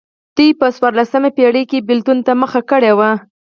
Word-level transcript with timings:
دوی 0.35 0.49
په 0.59 0.67
څوارلسمه 0.75 1.29
پېړۍ 1.37 1.63
کې 1.71 1.85
بېلتون 1.87 2.17
ته 2.27 2.31
مخه 2.41 2.61
کړې 2.71 2.91
وه. 2.97 3.11